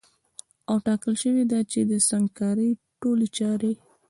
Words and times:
او 0.69 0.77
ټاکل 0.85 1.13
سوې 1.23 1.43
ده 1.51 1.59
چي 1.71 1.79
د 1.91 1.93
سنګکارۍ 2.09 2.69
ټولي 3.01 3.27
چاري 3.37 3.71